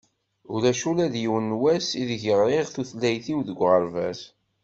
[0.53, 4.19] Ulac ula d yiwen n wass i deg i ɣriɣ tutlayt-iw deg uɣerbaz.